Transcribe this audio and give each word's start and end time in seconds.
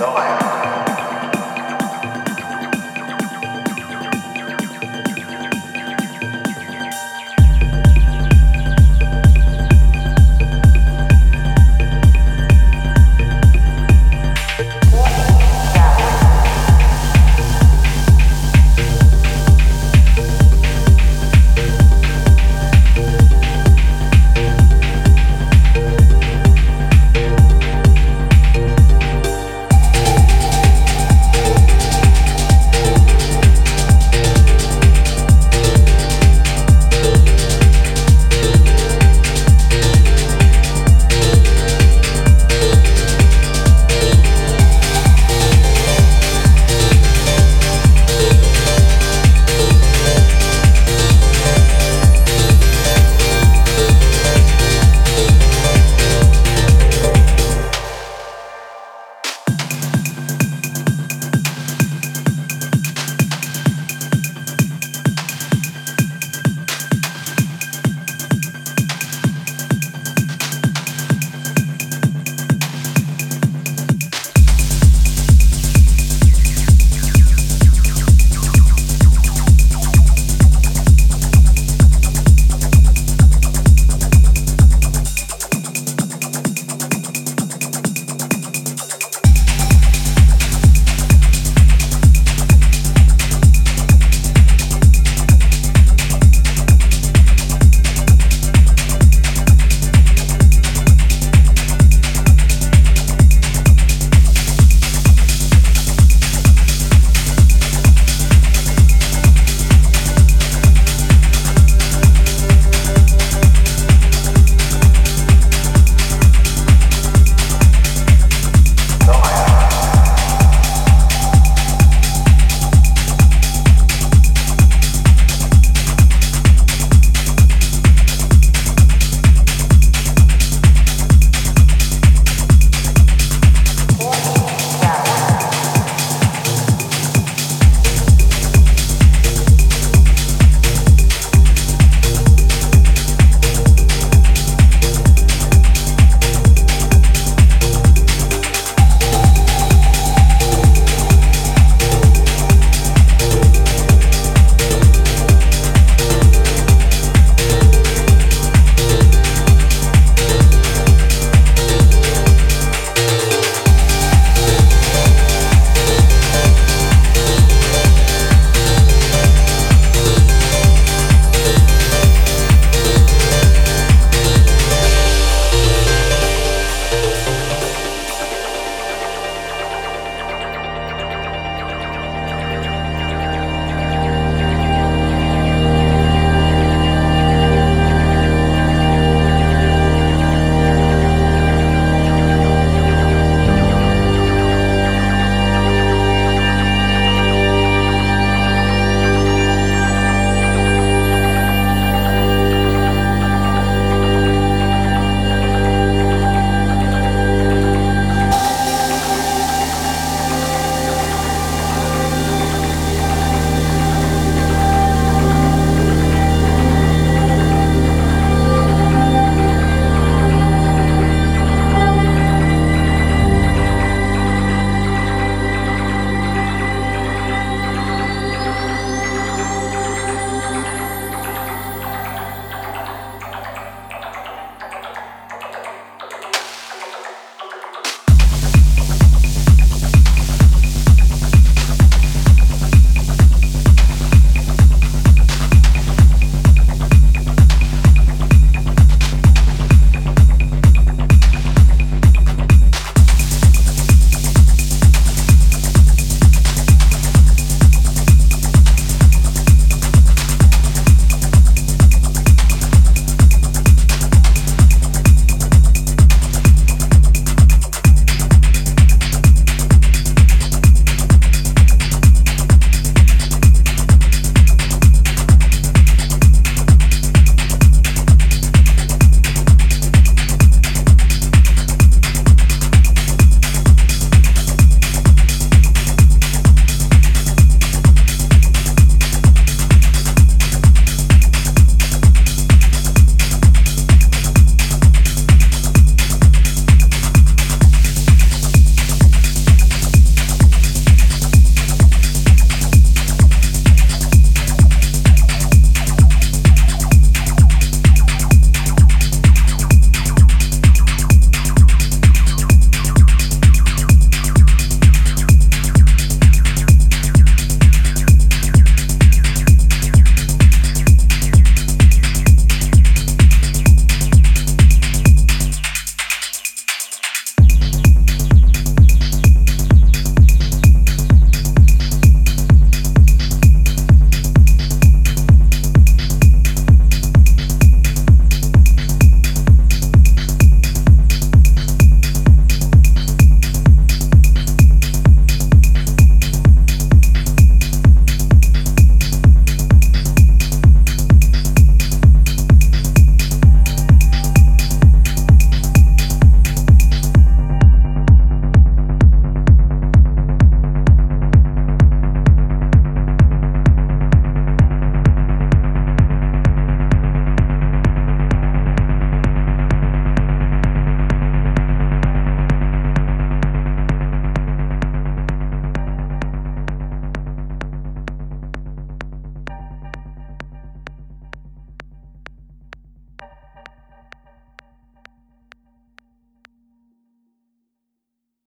No, 0.00 0.14
I. 0.16 0.49